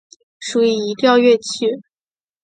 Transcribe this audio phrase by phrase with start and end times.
[0.39, 1.67] 属于移调乐器。